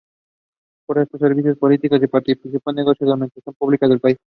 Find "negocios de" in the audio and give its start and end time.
2.75-3.05